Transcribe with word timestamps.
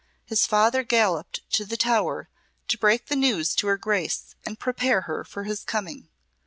His 0.25 0.47
father 0.47 0.81
galloped 0.81 1.41
to 1.51 1.63
the 1.63 1.77
Tower 1.77 2.27
to 2.69 2.77
break 2.79 3.05
the 3.05 3.15
news 3.15 3.53
to 3.53 3.67
her 3.67 3.77
Grace 3.77 4.33
and 4.43 4.57
prepare 4.57 5.01
her 5.01 5.23
for 5.23 5.43
his 5.43 5.63
coming. 5.63 6.09